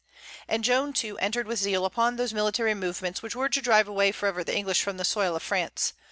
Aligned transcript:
And 0.47 0.63
Joan, 0.63 0.93
too, 0.93 1.15
entered 1.19 1.45
with 1.45 1.59
zeal 1.59 1.85
upon 1.85 2.15
those 2.15 2.33
military 2.33 2.73
movements 2.73 3.21
which 3.21 3.35
were 3.35 3.49
to 3.49 3.61
drive 3.61 3.87
away 3.87 4.11
forever 4.11 4.43
the 4.43 4.57
English 4.57 4.81
from 4.81 4.97
the 4.97 5.05
soil 5.05 5.35
of 5.35 5.43
France. 5.43 5.93